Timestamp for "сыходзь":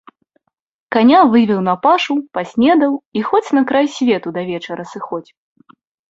4.95-5.31